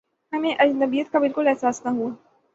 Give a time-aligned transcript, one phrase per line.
[0.33, 2.09] ہمیں اجنبیت کا بالکل احساس نہ ہوا